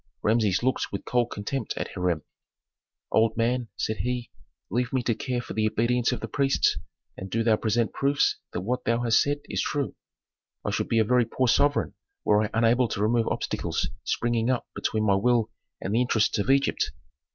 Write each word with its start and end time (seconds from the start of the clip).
Rameses 0.23 0.63
looked 0.63 0.91
with 0.91 1.05
cold 1.05 1.29
contempt 1.29 1.75
at 1.77 1.89
Hiram. 1.89 2.23
"Old 3.11 3.37
man," 3.37 3.67
said 3.77 3.97
he, 3.97 4.31
"leave 4.71 4.91
me 4.91 5.03
to 5.03 5.13
care 5.13 5.43
for 5.43 5.53
the 5.53 5.67
obedience 5.67 6.11
of 6.11 6.21
the 6.21 6.27
priests, 6.27 6.75
and 7.15 7.29
do 7.29 7.43
thou 7.43 7.55
present 7.55 7.93
proofs 7.93 8.37
that 8.51 8.61
what 8.61 8.83
thou 8.83 9.01
hast 9.03 9.21
said 9.21 9.41
is 9.45 9.61
true. 9.61 9.93
I 10.65 10.71
should 10.71 10.89
be 10.89 10.97
a 10.97 11.03
very 11.03 11.25
poor 11.25 11.47
sovereign 11.47 11.93
were 12.25 12.43
I 12.45 12.49
unable 12.51 12.87
to 12.87 12.99
remove 13.03 13.27
obstacles 13.27 13.89
springing 14.03 14.49
up 14.49 14.65
between 14.73 15.05
my 15.05 15.13
will 15.17 15.51
and 15.79 15.93
the 15.93 16.01
interests 16.01 16.39
of 16.39 16.49
Egypt." 16.49 16.91